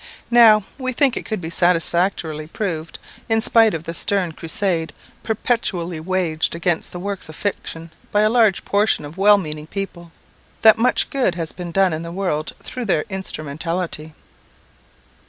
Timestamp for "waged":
5.99-6.55